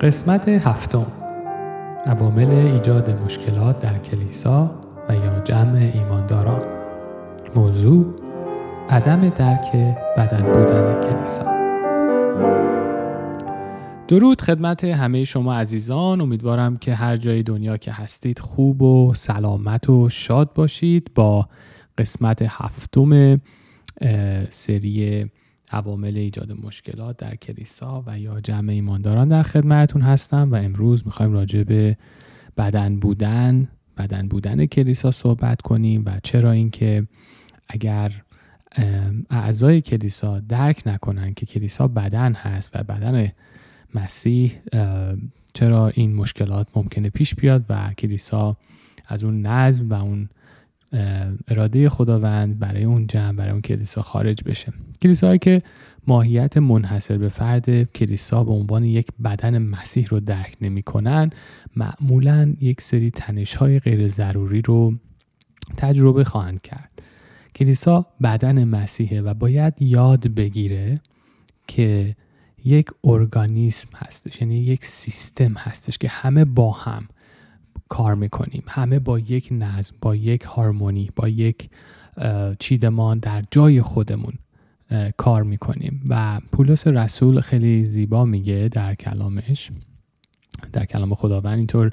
[0.00, 1.06] قسمت هفتم.
[2.06, 4.70] عوامل ایجاد مشکلات در کلیسا
[5.08, 6.62] و یا جمع ایمانداران
[7.56, 8.06] موضوع
[8.90, 9.76] عدم درک
[10.16, 11.54] بدن بودن کلیسا.
[14.08, 16.20] درود خدمت همه شما عزیزان.
[16.20, 21.48] امیدوارم که هر جای دنیا که هستید خوب و سلامت و شاد باشید با
[21.98, 23.40] قسمت هفتم
[24.50, 25.30] سری
[25.74, 31.32] عوامل ایجاد مشکلات در کلیسا و یا جمع ایمانداران در خدمتتون هستم و امروز می‌خوایم
[31.32, 31.96] راجع به
[32.56, 37.06] بدن بودن بدن بودن کلیسا صحبت کنیم و چرا اینکه
[37.68, 38.12] اگر
[39.30, 43.32] اعضای کلیسا درک نکنن که کلیسا بدن هست و بدن
[43.94, 44.52] مسیح
[45.54, 48.56] چرا این مشکلات ممکنه پیش بیاد و کلیسا
[49.06, 50.28] از اون نظم و اون
[51.48, 54.72] اراده خداوند برای اون جمع برای اون کلیسا خارج بشه.
[55.02, 55.62] کلیساهایی که
[56.06, 61.30] ماهیت منحصر به فرد کلیسا به عنوان یک بدن مسیح رو درک نمی‌کنن
[61.76, 64.94] معمولا یک سری تنش های غیر ضروری رو
[65.76, 67.02] تجربه خواهند کرد.
[67.54, 71.00] کلیسا بدن مسیحه و باید یاد بگیره
[71.66, 72.16] که
[72.64, 77.08] یک ارگانیسم هستش یعنی یک سیستم هستش که همه با هم
[77.88, 78.62] کار می‌کنیم.
[78.68, 81.70] همه با یک نظم با یک هارمونی با یک
[82.58, 84.32] چیدمان در جای خودمون
[85.16, 86.04] کار می‌کنیم.
[86.08, 89.70] و پولس رسول خیلی زیبا میگه در کلامش.
[90.72, 91.92] در کلام خداوند اینطور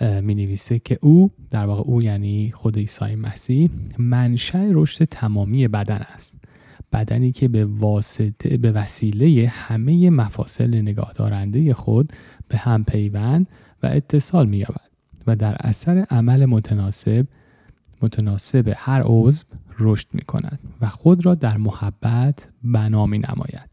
[0.00, 5.96] می نویسه که او در واقع او یعنی خود عیسی مسیح منشأ رشد تمامی بدن
[6.14, 6.34] است.
[6.92, 12.12] بدنی که به واسطه به وسیله همه مفاصل نگاه دارنده خود
[12.48, 13.48] به هم پیوند
[13.82, 14.88] و اتصال مییابد.
[15.28, 17.26] و در اثر عمل متناسب
[18.02, 19.44] متناسب هر عضو
[19.78, 23.70] رشد می کند و خود را در محبت بنا می نماید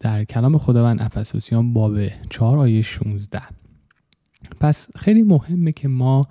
[0.00, 1.98] در کلام خداوند افسوسیان باب
[2.30, 3.42] 4 آیه 16
[4.60, 6.26] پس خیلی مهمه که ما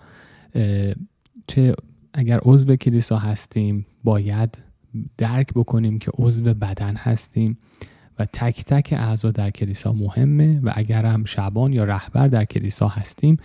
[1.47, 1.75] چه
[2.13, 4.57] اگر عضو کلیسا هستیم باید
[5.17, 7.57] درک بکنیم که عضو بدن هستیم
[8.19, 12.87] و تک تک اعضا در کلیسا مهمه و اگر هم شبان یا رهبر در کلیسا
[12.87, 13.37] هستیم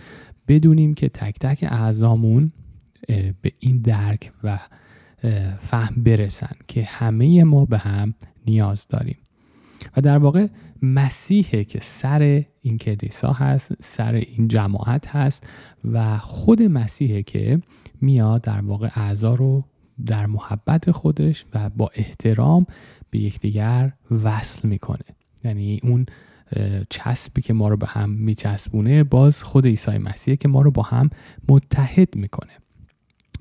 [0.47, 2.51] بدونیم که تک تک اعضامون
[3.41, 4.59] به این درک و
[5.61, 8.13] فهم برسن که همه ما به هم
[8.47, 9.17] نیاز داریم.
[9.97, 10.47] و در واقع
[10.81, 15.47] مسیحه که سر این کلیسا هست سر این جماعت هست
[15.85, 17.61] و خود مسیحه که
[18.01, 19.63] میاد در واقع اعضا رو
[20.05, 22.65] در محبت خودش و با احترام
[23.09, 23.93] به یکدیگر
[24.23, 25.05] وصل می‌کنه.
[25.43, 26.05] یعنی اون
[26.89, 30.81] چسبی که ما رو به هم میچسبونه باز خود عیسی مسیحه که ما رو با
[30.81, 31.09] هم
[31.49, 32.51] متحد می‌کنه.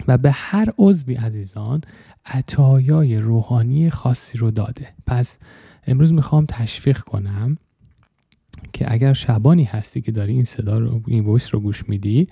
[0.09, 1.81] و به هر عضوی عزیزان
[2.25, 4.89] عطایای روحانی خاصی رو داده.
[5.07, 5.39] پس
[5.87, 7.59] امروز می‌خوام تشویق کنم
[8.73, 12.29] که اگر شبانی هستی که داری این صدا رو این ویس رو گوش میدی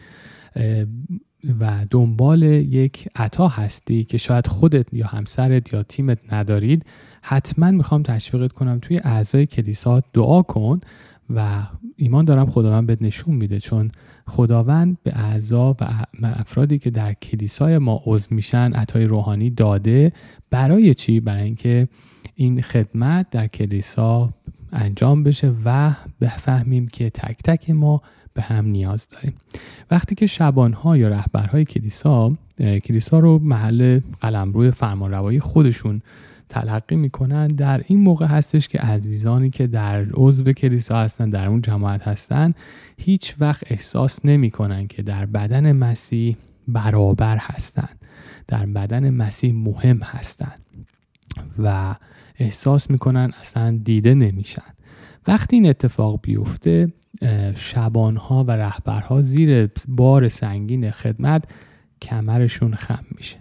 [1.60, 6.84] و دنبال یک عطا هستی که شاید خودت یا همسرت یا تیمت ندارید
[7.26, 10.80] حتما می‌خوام تشویقت کنم توی اعضای کلیسا دعا کن
[11.30, 11.62] و
[11.96, 13.90] ایمان دارم خداوند بهت نشون میده چون
[14.26, 20.12] خداوند به اعضا و افرادی که در کلیسای ما عضو میشن عطای روحانی داده.
[20.50, 21.88] برای چی؟ برای اینکه
[22.34, 24.30] این خدمت در کلیسا
[24.72, 28.02] انجام بشه و بفهمیم که تک تک ما
[28.34, 29.34] به هم نیاز داریم.
[29.90, 36.02] وقتی که شبانها یا رهبرهای کلیسا کلیسا رو محل قلمرو فرمانروایی خودشون
[36.48, 37.46] تلقی می‌کنن.
[37.46, 42.54] در این موقع هستش که عزیزانی که در عضو کلیسا هستن در اون جماعت هستن
[42.98, 46.36] هیچ وقت احساس نمی‌کنن که در بدن مسیح
[46.68, 48.00] برابر هستند
[48.46, 50.60] در بدن مسیح مهم هستند
[51.58, 51.94] و
[52.38, 54.62] احساس می‌کنن اصلا دیده نمیشن.
[55.26, 56.92] وقتی این اتفاق بیفته
[57.54, 61.44] شبانها و رهبرها زیر بار سنگین خدمت
[62.02, 63.36] کمرشون خم میشه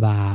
[0.00, 0.34] و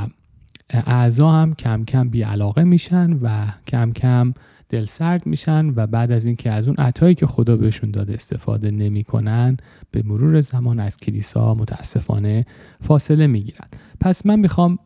[0.69, 4.34] اعضا هم کم کم بیعلاقه میشن و کم کم
[4.69, 9.58] دلسرد میشن و بعد از اینکه از اون عطایی که خدا بهشون داده استفاده نمی‌کنن
[9.91, 12.46] به مرور زمان از کلیسا متاسفانه
[12.82, 13.67] فاصله می‌گیرن.
[13.99, 14.79] پس من می‌خوام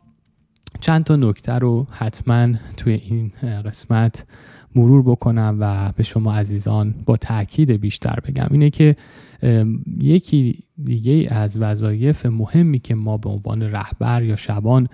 [0.80, 2.48] چند تا نکته رو حتما
[2.78, 3.32] توی این
[3.66, 4.26] قسمت
[4.76, 8.48] مرور بکنم و به شما عزیزان با تاکید بیشتر بگم.
[8.52, 8.96] اینه که
[9.98, 14.88] یکی دیگه از وظایف مهمی که ما به عنوان رهبر یا شبان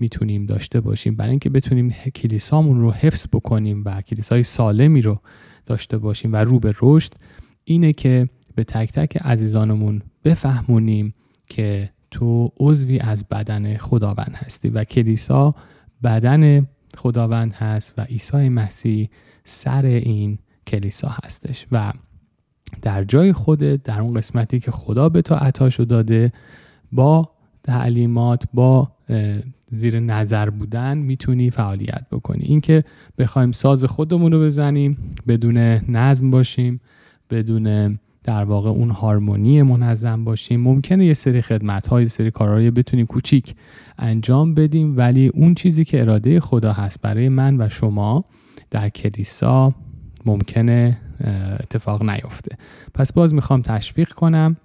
[0.00, 1.16] می‌تونیم داشته باشیم.
[1.16, 5.20] برای اینکه بتونیم کلیسامون رو حفظ بکنیم و کلیسای سالمی رو
[5.66, 7.14] داشته باشیم و رو به رشد
[7.64, 11.14] اینه که به تک تک عزیزانمون بفهمونیم
[11.46, 15.54] که تو عضوی از بدن خداوند هستی و کلیسا
[16.04, 19.10] بدن خداوند هست و عیسی مسیح
[19.44, 21.92] سر این کلیسا هستش و
[22.82, 26.32] در جای خودت در اون قسمتی که خدا به تو عطاشو داده
[26.92, 27.30] با
[27.62, 28.92] تعلیمات با
[29.70, 32.44] زیر نظر بودن می‌تونی فعالیت بکنی.
[32.44, 32.84] اینکه
[33.18, 34.96] بخوایم ساز خودمون رو بزنیم
[35.28, 35.56] بدون
[35.88, 36.80] نظم باشیم
[37.30, 43.06] بدون در واقع اون هارمونی منظم باشیم ممکنه یه سری خدمت های سری کارهایی بتونیم
[43.06, 43.54] کوچیک
[43.98, 48.24] انجام بدیم ولی اون چیزی که اراده خدا هست برای من و شما
[48.70, 49.74] در کلیسا
[50.26, 50.98] ممکنه
[51.60, 52.56] اتفاق نیفته.
[52.94, 54.56] پس باز می‌خوام تشویق کنم.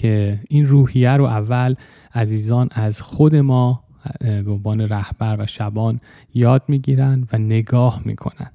[0.00, 1.74] که این روحیه رو اول
[2.14, 3.84] عزیزان از خود ما
[4.20, 6.00] به عنوان رهبر و شبان
[6.34, 8.50] یاد می‌گیرن و نگاه می‌کنن.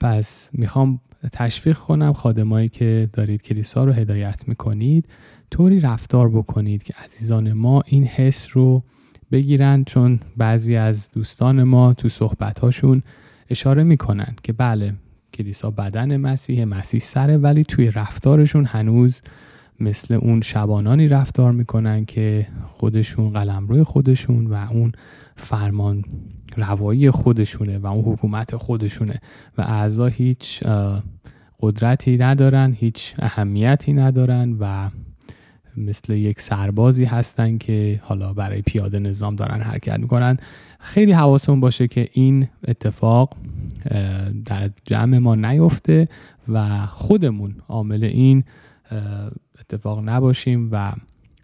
[0.00, 1.00] پس می‌خوام
[1.32, 5.08] تشویق کنم خادمایی که دارید کلیسا رو هدایت می‌کنید
[5.50, 8.82] طوری رفتار بکنید که عزیزان ما این حس رو
[9.32, 13.02] بگیرن چون بعضی از دوستان ما تو صحبتهاشون
[13.50, 14.94] اشاره می‌کنن که بله
[15.34, 19.22] کلیسا بدن مسیح مسیح سره ولی توی رفتارشون هنوز
[19.80, 24.92] مثل اون شبانانی رفتار می‌کنن که خودشون قلمروی خودشون و اون
[25.36, 26.04] فرمان
[26.56, 29.20] روایی خودشونه و اون حکومت خودشونه
[29.58, 30.64] و اعضا هیچ
[31.60, 34.90] قدرتی ندارن هیچ اهمیتی ندارن و
[35.76, 40.38] مثل یک سربازی هستن که حالا برای پیاده نظام دارن حرکت می‌کنن.
[40.78, 43.36] خیلی حواسمون باشه که این اتفاق
[44.44, 46.08] در جمع ما نیفته
[46.48, 48.44] و خودمون عامل این
[49.60, 50.92] اتفاق نباشیم و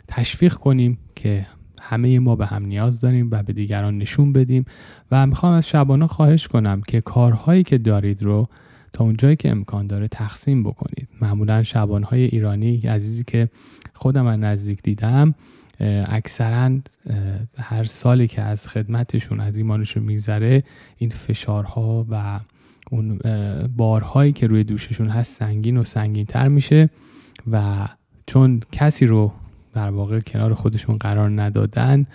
[0.08, 1.46] تشویق کنیم که
[1.80, 4.64] همه ما به هم نیاز داریم و به دیگران نشون بدیم
[5.10, 8.48] و می‌خوام از شبانه خواهش کنم که کارهایی که دارید رو
[8.92, 11.08] تا اونجایی که امکان داره تقسیم بکنید.
[11.20, 13.48] معمولا شبانهای ایرانی عزیزی که
[13.94, 15.34] خودم از نزدیک دیدم
[16.06, 16.70] اکثرا
[17.58, 20.62] هر سالی که از خدمتشون از ایمانشون میگذره
[20.96, 22.40] این فشارها و
[22.90, 23.18] اون
[23.76, 26.90] بارهایی که روی دوششون هست سنگین و سنگین تر میشه.
[27.50, 27.88] و
[28.26, 29.32] چون کسی رو
[29.74, 32.06] در واقع کنار خودشون قرار ندادن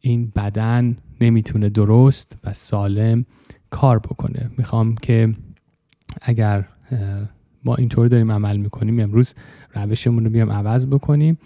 [0.00, 3.24] این بدن نمی‌تونه درست و سالم
[3.70, 4.50] کار بکنه.
[4.58, 5.32] می‌خوام که
[6.22, 6.68] اگر
[7.64, 9.34] ما اینطور داریم عمل می‌کنیم امروز
[9.74, 11.38] روشمون رو بیام عوض بکنیم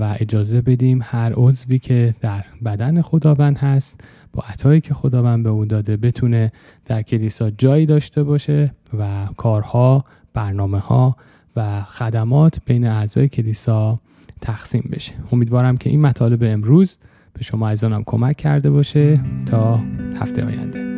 [0.00, 4.00] و اجازه بدیم هر عضوی که در بدن خداوند هست
[4.32, 6.52] با عطایی که خداوند به او داده بتونه
[6.84, 10.04] در کلیسا جایی داشته باشه و کارها
[10.34, 11.16] برنامه ها
[11.56, 14.00] و خدمات بین اعضای کلیسا
[14.40, 15.12] تقسیم بشه.
[15.32, 16.98] امیدوارم که این مطالب امروز
[17.32, 19.80] به شما عزیزانم کمک کرده باشه تا
[20.20, 20.88] هفته آینده.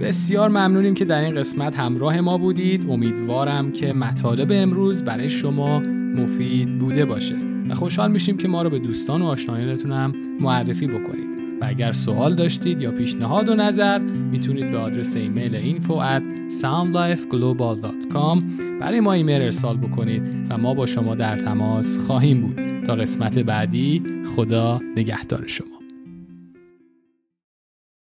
[0.00, 2.90] بسیار ممنونیم که در این قسمت همراه ما بودید.
[2.90, 5.80] امیدوارم که مطالب امروز برای شما
[6.16, 7.34] مفید بوده باشه.
[7.70, 11.35] و خوشحال میشیم که ما رو به دوستان و آشنایانتون معرفی بکنید.
[11.60, 16.22] و اگر سوال داشتید یا پیشنهاد و نظر می‌تونید به آدرس ایمیل info at
[16.62, 18.42] soundlifeglobal.com
[18.80, 22.84] برای ما ایمیل ارسال بکنید و ما با شما در تماس خواهیم بود.
[22.86, 24.02] تا قسمت بعدی
[24.36, 25.85] خدا نگهدار شما.